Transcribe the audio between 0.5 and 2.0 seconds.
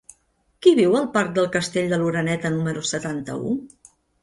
Qui viu al parc del Castell